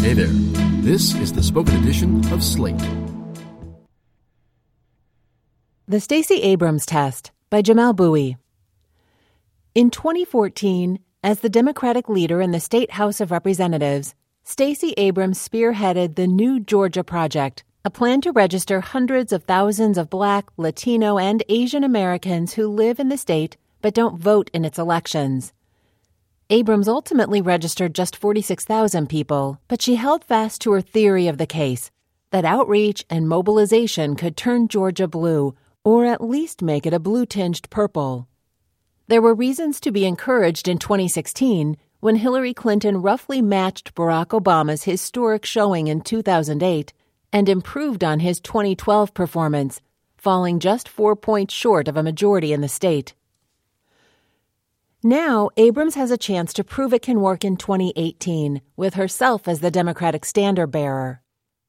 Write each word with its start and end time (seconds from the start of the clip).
Hey 0.00 0.14
there. 0.14 0.26
This 0.80 1.14
is 1.16 1.32
the 1.32 1.42
spoken 1.42 1.74
edition 1.76 2.24
of 2.32 2.42
Slate. 2.42 2.80
The 5.88 6.00
Stacey 6.00 6.36
Abrams 6.42 6.86
Test 6.86 7.32
by 7.50 7.62
Jamelle 7.62 7.96
Bouie. 7.96 8.36
In 9.74 9.90
2014, 9.90 11.00
as 11.22 11.40
the 11.40 11.48
Democratic 11.48 12.08
leader 12.08 12.40
in 12.40 12.52
the 12.52 12.60
state 12.60 12.92
House 12.92 13.20
of 13.20 13.32
Representatives, 13.32 14.14
Stacey 14.44 14.94
Abrams 14.96 15.46
spearheaded 15.46 16.14
the 16.14 16.28
New 16.28 16.60
Georgia 16.60 17.02
Project, 17.02 17.64
a 17.84 17.90
plan 17.90 18.20
to 18.20 18.32
register 18.32 18.80
hundreds 18.80 19.32
of 19.32 19.44
thousands 19.44 19.98
of 19.98 20.08
Black, 20.08 20.48
Latino, 20.56 21.18
and 21.18 21.42
Asian 21.48 21.82
Americans 21.82 22.54
who 22.54 22.68
live 22.68 23.00
in 23.00 23.08
the 23.08 23.18
state 23.18 23.56
but 23.82 23.94
don't 23.94 24.18
vote 24.18 24.50
in 24.52 24.64
its 24.64 24.78
elections. 24.78 25.52
Abrams 26.50 26.88
ultimately 26.88 27.42
registered 27.42 27.94
just 27.94 28.16
46,000 28.16 29.06
people, 29.06 29.60
but 29.68 29.82
she 29.82 29.96
held 29.96 30.24
fast 30.24 30.62
to 30.62 30.72
her 30.72 30.80
theory 30.80 31.28
of 31.28 31.36
the 31.36 31.46
case 31.46 31.90
that 32.30 32.44
outreach 32.44 33.04
and 33.08 33.28
mobilization 33.28 34.14
could 34.14 34.36
turn 34.36 34.68
Georgia 34.68 35.08
blue, 35.08 35.54
or 35.84 36.04
at 36.04 36.22
least 36.22 36.62
make 36.62 36.86
it 36.86 36.92
a 36.92 36.98
blue 36.98 37.24
tinged 37.24 37.68
purple. 37.70 38.28
There 39.08 39.22
were 39.22 39.34
reasons 39.34 39.80
to 39.80 39.90
be 39.90 40.04
encouraged 40.04 40.68
in 40.68 40.78
2016 40.78 41.76
when 42.00 42.16
Hillary 42.16 42.52
Clinton 42.54 43.02
roughly 43.02 43.40
matched 43.40 43.94
Barack 43.94 44.28
Obama's 44.28 44.84
historic 44.84 45.44
showing 45.44 45.88
in 45.88 46.02
2008 46.02 46.92
and 47.32 47.48
improved 47.48 48.04
on 48.04 48.20
his 48.20 48.40
2012 48.40 49.12
performance, 49.14 49.80
falling 50.16 50.60
just 50.60 50.88
four 50.88 51.16
points 51.16 51.54
short 51.54 51.88
of 51.88 51.96
a 51.96 52.02
majority 52.02 52.52
in 52.52 52.60
the 52.60 52.68
state. 52.68 53.14
Now, 55.04 55.50
Abrams 55.56 55.94
has 55.94 56.10
a 56.10 56.18
chance 56.18 56.52
to 56.54 56.64
prove 56.64 56.92
it 56.92 57.02
can 57.02 57.20
work 57.20 57.44
in 57.44 57.56
2018, 57.56 58.60
with 58.76 58.94
herself 58.94 59.46
as 59.46 59.60
the 59.60 59.70
Democratic 59.70 60.24
standard 60.24 60.72
bearer. 60.72 61.22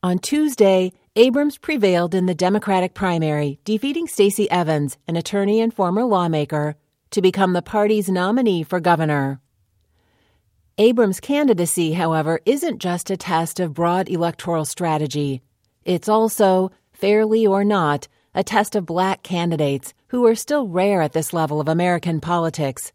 On 0.00 0.20
Tuesday, 0.20 0.92
Abrams 1.16 1.58
prevailed 1.58 2.14
in 2.14 2.26
the 2.26 2.36
Democratic 2.36 2.94
primary, 2.94 3.58
defeating 3.64 4.06
Stacey 4.06 4.48
Evans, 4.48 4.96
an 5.08 5.16
attorney 5.16 5.60
and 5.60 5.74
former 5.74 6.04
lawmaker, 6.04 6.76
to 7.10 7.20
become 7.20 7.52
the 7.52 7.62
party's 7.62 8.08
nominee 8.08 8.62
for 8.62 8.78
governor. 8.78 9.40
Abrams' 10.78 11.18
candidacy, 11.18 11.94
however, 11.94 12.38
isn't 12.46 12.78
just 12.78 13.10
a 13.10 13.16
test 13.16 13.58
of 13.58 13.74
broad 13.74 14.08
electoral 14.08 14.64
strategy. 14.64 15.42
It's 15.84 16.08
also, 16.08 16.70
fairly 16.92 17.44
or 17.44 17.64
not, 17.64 18.06
a 18.36 18.44
test 18.44 18.76
of 18.76 18.86
black 18.86 19.24
candidates 19.24 19.94
who 20.08 20.24
are 20.26 20.36
still 20.36 20.68
rare 20.68 21.02
at 21.02 21.12
this 21.12 21.32
level 21.32 21.60
of 21.60 21.66
American 21.66 22.20
politics. 22.20 22.92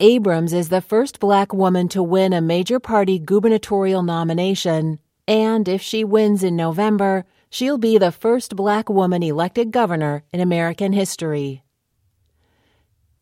Abrams 0.00 0.52
is 0.52 0.68
the 0.68 0.82
first 0.82 1.20
black 1.20 1.54
woman 1.54 1.88
to 1.88 2.02
win 2.02 2.34
a 2.34 2.42
major 2.42 2.78
party 2.78 3.18
gubernatorial 3.18 4.02
nomination, 4.02 4.98
and 5.26 5.66
if 5.66 5.80
she 5.80 6.04
wins 6.04 6.42
in 6.42 6.54
November, 6.54 7.24
she'll 7.48 7.78
be 7.78 7.96
the 7.96 8.12
first 8.12 8.54
black 8.56 8.90
woman 8.90 9.22
elected 9.22 9.70
governor 9.70 10.22
in 10.34 10.40
American 10.40 10.92
history. 10.92 11.62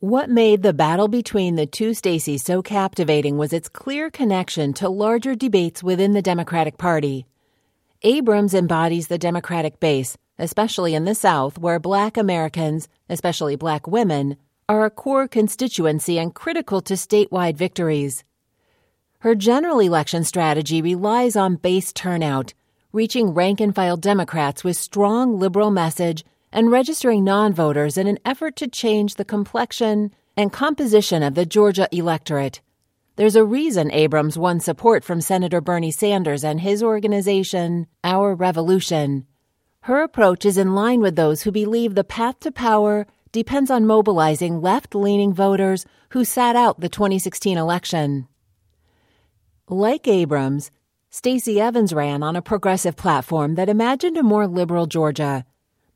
What 0.00 0.28
made 0.28 0.64
the 0.64 0.72
battle 0.72 1.06
between 1.06 1.54
the 1.54 1.64
two 1.64 1.90
Stacys 1.90 2.40
so 2.40 2.60
captivating 2.60 3.38
was 3.38 3.52
its 3.52 3.68
clear 3.68 4.10
connection 4.10 4.72
to 4.74 4.88
larger 4.88 5.36
debates 5.36 5.80
within 5.80 6.12
the 6.12 6.22
Democratic 6.22 6.76
Party. 6.76 7.24
Abrams 8.02 8.52
embodies 8.52 9.06
the 9.06 9.16
Democratic 9.16 9.78
base, 9.78 10.18
especially 10.40 10.96
in 10.96 11.04
the 11.04 11.14
South, 11.14 11.56
where 11.56 11.78
black 11.78 12.16
Americans, 12.16 12.88
especially 13.08 13.54
black 13.54 13.86
women, 13.86 14.36
are 14.68 14.84
a 14.84 14.90
core 14.90 15.28
constituency 15.28 16.18
and 16.18 16.34
critical 16.34 16.80
to 16.80 16.94
statewide 16.94 17.56
victories. 17.56 18.24
Her 19.18 19.34
general 19.34 19.80
election 19.80 20.24
strategy 20.24 20.80
relies 20.80 21.36
on 21.36 21.56
base 21.56 21.92
turnout, 21.92 22.54
reaching 22.92 23.34
rank 23.34 23.60
and 23.60 23.74
file 23.74 23.96
Democrats 23.96 24.64
with 24.64 24.76
strong 24.76 25.38
liberal 25.38 25.70
message 25.70 26.24
and 26.50 26.70
registering 26.70 27.24
non-voters 27.24 27.98
in 27.98 28.06
an 28.06 28.18
effort 28.24 28.56
to 28.56 28.68
change 28.68 29.16
the 29.16 29.24
complexion 29.24 30.12
and 30.36 30.52
composition 30.52 31.22
of 31.22 31.34
the 31.34 31.44
Georgia 31.44 31.88
electorate. 31.92 32.60
There's 33.16 33.36
a 33.36 33.44
reason 33.44 33.92
Abrams 33.92 34.38
won 34.38 34.60
support 34.60 35.04
from 35.04 35.20
Senator 35.20 35.60
Bernie 35.60 35.90
Sanders 35.90 36.42
and 36.42 36.60
his 36.60 36.82
organization, 36.82 37.86
Our 38.02 38.34
Revolution. 38.34 39.26
Her 39.82 40.02
approach 40.02 40.46
is 40.46 40.56
in 40.56 40.74
line 40.74 41.00
with 41.00 41.16
those 41.16 41.42
who 41.42 41.52
believe 41.52 41.94
the 41.94 42.04
path 42.04 42.40
to 42.40 42.50
power 42.50 43.06
depends 43.34 43.68
on 43.68 43.84
mobilizing 43.84 44.60
left 44.60 44.94
leaning 44.94 45.34
voters 45.34 45.84
who 46.10 46.24
sat 46.24 46.54
out 46.54 46.78
the 46.78 46.88
2016 46.88 47.58
election. 47.58 48.28
Like 49.68 50.06
Abrams, 50.06 50.70
Stacey 51.10 51.60
Evans 51.60 51.92
ran 51.92 52.22
on 52.22 52.36
a 52.36 52.42
progressive 52.42 52.94
platform 52.94 53.56
that 53.56 53.68
imagined 53.68 54.16
a 54.16 54.22
more 54.22 54.46
liberal 54.46 54.86
Georgia, 54.86 55.44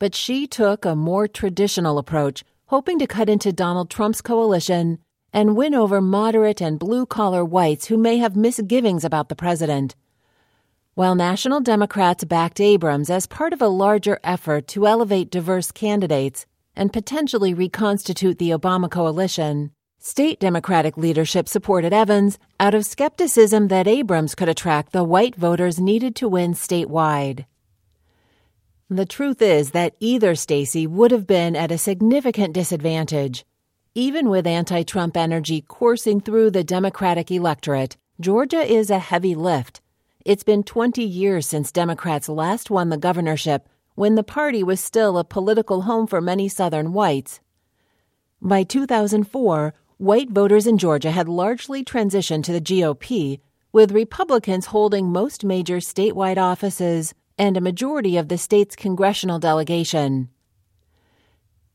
but 0.00 0.16
she 0.16 0.48
took 0.48 0.84
a 0.84 0.96
more 0.96 1.28
traditional 1.28 1.98
approach, 1.98 2.42
hoping 2.66 2.98
to 2.98 3.06
cut 3.06 3.28
into 3.28 3.52
Donald 3.52 3.88
Trump's 3.88 4.20
coalition 4.20 4.98
and 5.32 5.56
win 5.56 5.76
over 5.76 6.00
moderate 6.00 6.60
and 6.60 6.76
blue 6.80 7.06
collar 7.06 7.44
whites 7.44 7.86
who 7.86 7.96
may 7.96 8.16
have 8.16 8.34
misgivings 8.34 9.04
about 9.04 9.28
the 9.28 9.36
president. 9.36 9.94
While 10.94 11.14
national 11.14 11.60
Democrats 11.60 12.24
backed 12.24 12.58
Abrams 12.58 13.08
as 13.08 13.26
part 13.28 13.52
of 13.52 13.62
a 13.62 13.68
larger 13.68 14.18
effort 14.24 14.66
to 14.68 14.88
elevate 14.88 15.30
diverse 15.30 15.70
candidates, 15.70 16.44
and 16.78 16.92
potentially 16.92 17.52
reconstitute 17.52 18.38
the 18.38 18.50
Obama 18.50 18.90
coalition. 18.90 19.72
State 19.98 20.38
Democratic 20.38 20.96
leadership 20.96 21.48
supported 21.48 21.92
Evans 21.92 22.38
out 22.60 22.72
of 22.72 22.86
skepticism 22.86 23.66
that 23.66 23.88
Abrams 23.88 24.36
could 24.36 24.48
attract 24.48 24.92
the 24.92 25.02
white 25.02 25.34
voters 25.34 25.80
needed 25.80 26.14
to 26.16 26.28
win 26.28 26.54
statewide. 26.54 27.44
The 28.88 29.04
truth 29.04 29.42
is 29.42 29.72
that 29.72 29.96
either 29.98 30.34
Stacey 30.34 30.86
would 30.86 31.10
have 31.10 31.26
been 31.26 31.56
at 31.56 31.72
a 31.72 31.76
significant 31.76 32.54
disadvantage. 32.54 33.44
Even 33.94 34.30
with 34.30 34.46
anti 34.46 34.84
Trump 34.84 35.16
energy 35.16 35.60
coursing 35.60 36.20
through 36.20 36.52
the 36.52 36.64
Democratic 36.64 37.30
electorate, 37.30 37.96
Georgia 38.20 38.60
is 38.60 38.88
a 38.88 39.00
heavy 39.00 39.34
lift. 39.34 39.80
It's 40.24 40.44
been 40.44 40.62
20 40.62 41.02
years 41.02 41.46
since 41.46 41.72
Democrats 41.72 42.28
last 42.28 42.70
won 42.70 42.88
the 42.88 42.96
governorship 42.96 43.68
when 43.98 44.14
the 44.14 44.22
party 44.22 44.62
was 44.62 44.78
still 44.78 45.18
a 45.18 45.24
political 45.24 45.82
home 45.82 46.06
for 46.06 46.20
many 46.20 46.48
Southern 46.48 46.92
whites. 46.92 47.40
By 48.40 48.62
2004, 48.62 49.74
white 49.96 50.30
voters 50.30 50.68
in 50.68 50.78
Georgia 50.78 51.10
had 51.10 51.28
largely 51.28 51.82
transitioned 51.82 52.44
to 52.44 52.52
the 52.52 52.60
GOP, 52.60 53.40
with 53.72 53.90
Republicans 53.90 54.66
holding 54.66 55.10
most 55.10 55.44
major 55.44 55.78
statewide 55.78 56.38
offices 56.38 57.12
and 57.36 57.56
a 57.56 57.60
majority 57.60 58.16
of 58.16 58.28
the 58.28 58.38
state's 58.38 58.76
congressional 58.76 59.40
delegation. 59.40 60.28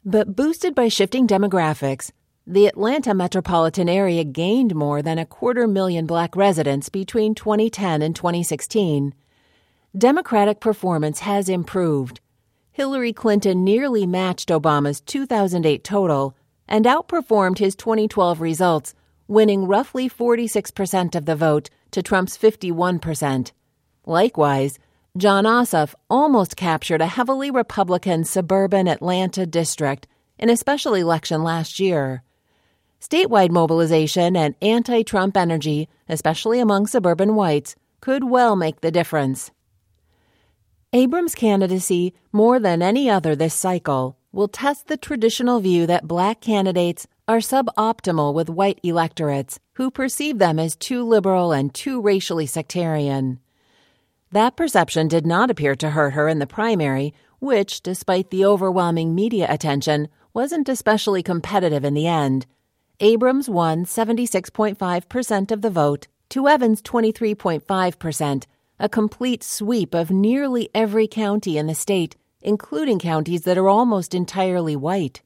But 0.05 0.33
boosted 0.33 0.73
by 0.73 0.87
shifting 0.87 1.27
demographics, 1.27 2.11
the 2.47 2.67
Atlanta 2.67 3.13
metropolitan 3.13 3.89
area 3.89 4.23
gained 4.23 4.73
more 4.73 5.01
than 5.01 5.17
a 5.17 5.25
quarter 5.25 5.67
million 5.67 6.05
black 6.05 6.37
residents 6.37 6.87
between 6.87 7.35
2010 7.35 8.01
and 8.01 8.15
2016 8.15 9.13
Democratic 9.95 10.59
performance 10.59 11.19
has 11.19 11.47
improved. 11.47 12.19
Hillary 12.71 13.13
Clinton 13.13 13.63
nearly 13.63 14.07
matched 14.07 14.49
Obama's 14.49 14.99
2008 15.01 15.83
total 15.83 16.35
and 16.67 16.85
outperformed 16.85 17.59
his 17.59 17.75
2012 17.75 18.41
results, 18.41 18.95
winning 19.27 19.67
roughly 19.67 20.09
46% 20.09 21.13
of 21.13 21.25
the 21.25 21.35
vote 21.35 21.69
to 21.91 22.01
Trump's 22.01 22.35
51%. 22.35 23.51
Likewise, 24.07 24.79
Jon 25.15 25.43
Ossoff 25.43 25.93
almost 26.09 26.55
captured 26.55 27.01
a 27.01 27.05
heavily 27.05 27.51
Republican 27.51 28.23
suburban 28.23 28.87
Atlanta 28.87 29.45
district 29.45 30.07
in 30.39 30.49
a 30.49 30.57
special 30.57 30.95
election 30.95 31.43
last 31.43 31.79
year. 31.79 32.23
Statewide 32.99 33.51
mobilization 33.51 34.35
and 34.35 34.55
anti 34.59 35.03
Trump 35.03 35.37
energy, 35.37 35.87
especially 36.09 36.59
among 36.59 36.87
suburban 36.87 37.35
whites, 37.35 37.75
could 38.01 38.23
well 38.23 38.55
make 38.55 38.81
the 38.81 38.89
difference. 38.89 39.51
Abrams' 40.95 41.33
candidacy, 41.33 42.13
more 42.31 42.59
than 42.59 42.83
any 42.83 43.09
other 43.09 43.35
this 43.35 43.55
cycle, 43.55 44.15
will 44.31 44.47
test 44.47 44.87
the 44.87 44.95
traditional 44.95 45.59
view 45.59 45.87
that 45.87 46.07
black 46.07 46.39
candidates 46.39 47.07
are 47.27 47.39
suboptimal 47.39 48.31
with 48.31 48.47
white 48.47 48.79
electorates 48.83 49.59
who 49.73 49.89
perceive 49.89 50.37
them 50.37 50.59
as 50.59 50.75
too 50.75 51.03
liberal 51.03 51.51
and 51.51 51.73
too 51.73 51.99
racially 51.99 52.45
sectarian. 52.45 53.39
That 54.31 54.55
perception 54.55 55.07
did 55.07 55.25
not 55.25 55.49
appear 55.49 55.75
to 55.77 55.89
hurt 55.89 56.13
her 56.13 56.27
in 56.27 56.37
the 56.37 56.45
primary, 56.45 57.15
which, 57.39 57.81
despite 57.81 58.29
the 58.29 58.45
overwhelming 58.45 59.15
media 59.15 59.47
attention, 59.49 60.09
wasn't 60.31 60.69
especially 60.69 61.23
competitive 61.23 61.83
in 61.83 61.95
the 61.95 62.05
end. 62.05 62.45
Abrams 62.99 63.49
won 63.49 63.85
76.5% 63.85 65.51
of 65.51 65.61
the 65.63 65.71
vote 65.71 66.07
to 66.29 66.47
Evans' 66.47 66.83
23.5%, 66.83 68.43
a 68.83 68.89
complete 68.89 69.41
sweep 69.41 69.95
of 69.95 70.11
nearly 70.11 70.69
every 70.75 71.07
county 71.07 71.57
in 71.57 71.67
the 71.67 71.73
state, 71.73 72.17
including 72.41 72.99
counties 72.99 73.43
that 73.43 73.57
are 73.57 73.69
almost 73.69 74.13
entirely 74.13 74.75
white. 74.75 75.21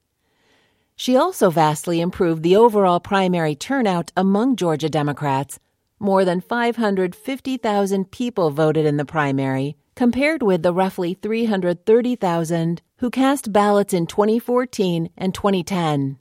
She 0.96 1.18
also 1.18 1.50
vastly 1.50 2.00
improved 2.00 2.44
the 2.44 2.56
overall 2.56 3.00
primary 3.00 3.56
turnout 3.56 4.12
among 4.16 4.58
Georgia 4.58 4.90
Democrats, 4.90 5.60
More 6.00 6.24
than 6.24 6.40
550,000 6.40 8.12
people 8.12 8.52
voted 8.52 8.86
in 8.86 8.98
the 8.98 9.06
primary, 9.06 9.76
compared 9.96 10.44
with 10.44 10.62
the 10.62 10.72
roughly 10.72 11.16
330,000 11.16 12.84
who 12.98 13.10
cast 13.10 13.52
ballots 13.52 13.92
in 13.92 14.06
2014 14.06 15.10
and 15.18 15.34
2010. 15.34 16.20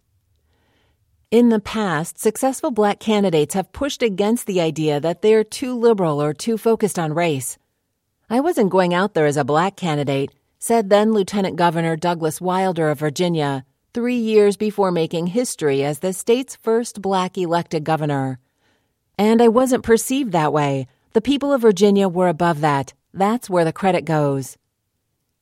In 1.37 1.51
the 1.51 1.61
past, 1.61 2.19
successful 2.19 2.71
black 2.71 2.99
candidates 2.99 3.53
have 3.53 3.71
pushed 3.71 4.03
against 4.03 4.47
the 4.47 4.59
idea 4.59 4.99
that 5.01 5.21
they 5.21 5.35
are 5.35 5.45
too 5.45 5.79
liberal 5.79 6.23
or 6.23 6.33
too 6.33 6.57
focused 6.57 6.99
on 6.99 7.13
race. 7.13 7.59
I 8.31 8.41
wasn't 8.41 8.71
going 8.71 8.95
out 8.95 9.13
there 9.13 9.27
as 9.27 9.37
a 9.37 9.45
black 9.45 9.77
candidate, 9.77 10.31
said 10.59 10.89
then 10.89 11.13
Lieutenant 11.13 11.57
Governor 11.57 11.95
Douglas 11.95 12.41
Wilder 12.41 12.89
of 12.89 13.01
Virginia, 13.01 13.67
three 13.93 14.17
years 14.17 14.57
before 14.57 14.91
making 14.91 15.27
history 15.27 15.85
as 15.85 15.99
the 15.99 16.15
state's 16.15 16.57
first 16.57 17.03
black 17.03 17.37
elected 17.37 17.85
governor. 17.85 18.39
And 19.19 19.43
I 19.43 19.49
wasn't 19.49 19.85
perceived 19.85 20.33
that 20.33 20.55
way. 20.55 20.87
The 21.13 21.21
people 21.21 21.53
of 21.53 21.61
Virginia 21.61 22.09
were 22.09 22.29
above 22.29 22.63
that. 22.63 22.95
That's 23.13 23.51
where 23.51 23.67
the 23.67 23.75
credit 23.75 24.07
goes. 24.07 24.57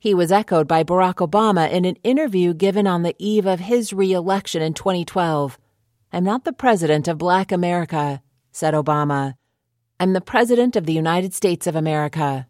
He 0.01 0.13
was 0.13 0.33
echoed 0.33 0.67
by 0.67 0.83
Barack 0.83 1.25
Obama 1.25 1.71
in 1.71 1.85
an 1.85 1.99
interview 2.03 2.53
given 2.53 2.89
on 2.89 3.05
the 3.05 3.15
eve 3.21 3.47
of 3.47 3.61
his 3.61 3.93
reelection 3.93 4.61
in 4.61 4.75
2012. 4.75 5.57
I'm 6.15 6.23
not 6.23 6.45
the 6.45 6.53
president 6.53 7.09
of 7.09 7.19
Black 7.19 7.51
America, 7.51 8.23
said 8.53 8.73
Obama. 8.73 9.35
I'm 9.99 10.13
the 10.13 10.21
president 10.21 10.77
of 10.77 10.87
the 10.87 10.93
United 10.93 11.35
States 11.35 11.67
of 11.67 11.75
America. 11.75 12.47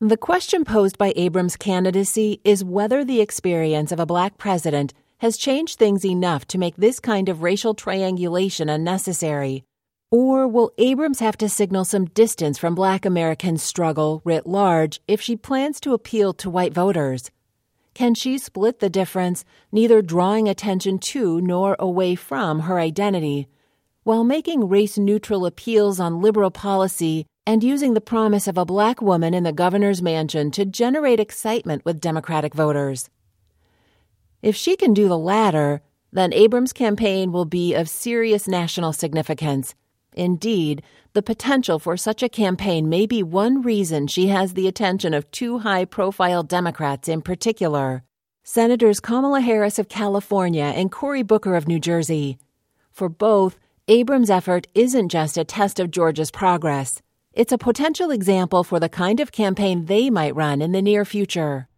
The 0.00 0.16
question 0.16 0.64
posed 0.64 0.98
by 0.98 1.12
Abrams' 1.14 1.54
candidacy 1.54 2.40
is 2.42 2.64
whether 2.64 3.04
the 3.04 3.20
experience 3.20 3.92
of 3.92 4.00
a 4.00 4.04
black 4.04 4.36
president 4.36 4.92
has 5.18 5.36
changed 5.36 5.78
things 5.78 6.04
enough 6.04 6.44
to 6.48 6.58
make 6.58 6.74
this 6.74 6.98
kind 6.98 7.28
of 7.28 7.44
racial 7.44 7.72
triangulation 7.72 8.68
unnecessary. 8.68 9.62
Or 10.10 10.48
will 10.48 10.72
Abrams 10.76 11.20
have 11.20 11.36
to 11.36 11.48
signal 11.48 11.84
some 11.84 12.06
distance 12.06 12.58
from 12.58 12.74
black 12.74 13.06
Americans' 13.06 13.62
struggle 13.62 14.22
writ 14.24 14.44
large 14.44 15.00
if 15.06 15.20
she 15.20 15.36
plans 15.36 15.78
to 15.82 15.94
appeal 15.94 16.32
to 16.34 16.50
white 16.50 16.74
voters? 16.74 17.30
Can 17.94 18.14
she 18.14 18.38
split 18.38 18.80
the 18.80 18.90
difference, 18.90 19.44
neither 19.70 20.02
drawing 20.02 20.48
attention 20.48 20.98
to 20.98 21.40
nor 21.40 21.76
away 21.78 22.16
from 22.16 22.60
her 22.60 22.80
identity, 22.80 23.46
while 24.02 24.24
making 24.24 24.68
race 24.68 24.98
neutral 24.98 25.46
appeals 25.46 26.00
on 26.00 26.20
liberal 26.20 26.50
policy 26.50 27.24
and 27.46 27.62
using 27.62 27.94
the 27.94 28.00
promise 28.00 28.48
of 28.48 28.58
a 28.58 28.64
black 28.64 29.00
woman 29.00 29.32
in 29.32 29.44
the 29.44 29.52
governor's 29.52 30.02
mansion 30.02 30.50
to 30.50 30.64
generate 30.64 31.20
excitement 31.20 31.84
with 31.84 32.00
Democratic 32.00 32.52
voters? 32.52 33.10
If 34.42 34.56
she 34.56 34.76
can 34.76 34.92
do 34.92 35.06
the 35.06 35.18
latter, 35.18 35.80
then 36.12 36.32
Abrams' 36.32 36.72
campaign 36.72 37.30
will 37.30 37.44
be 37.44 37.74
of 37.74 37.88
serious 37.88 38.48
national 38.48 38.92
significance 38.92 39.74
Indeed, 40.14 40.82
the 41.12 41.22
potential 41.22 41.78
for 41.78 41.96
such 41.96 42.22
a 42.22 42.28
campaign 42.28 42.88
may 42.88 43.04
be 43.06 43.22
one 43.22 43.62
reason 43.62 44.06
she 44.06 44.28
has 44.28 44.54
the 44.54 44.68
attention 44.68 45.12
of 45.12 45.30
two 45.30 45.58
high 45.58 45.84
profile 45.84 46.42
Democrats 46.42 47.08
in 47.08 47.20
particular 47.20 48.04
Senators 48.42 49.00
Kamala 49.00 49.40
Harris 49.40 49.78
of 49.78 49.88
California 49.88 50.64
and 50.64 50.92
Cory 50.92 51.22
Booker 51.22 51.56
of 51.56 51.66
New 51.66 51.80
Jersey. 51.80 52.38
For 52.90 53.08
both, 53.08 53.58
Abrams' 53.88 54.30
effort 54.30 54.66
isn't 54.74 55.08
just 55.08 55.38
a 55.38 55.44
test 55.44 55.80
of 55.80 55.90
Georgia's 55.90 56.30
progress, 56.30 57.00
it's 57.32 57.52
a 57.52 57.58
potential 57.58 58.10
example 58.10 58.62
for 58.62 58.78
the 58.78 58.88
kind 58.88 59.18
of 59.18 59.32
campaign 59.32 59.86
they 59.86 60.08
might 60.10 60.36
run 60.36 60.62
in 60.62 60.72
the 60.72 60.82
near 60.82 61.04
future. 61.04 61.68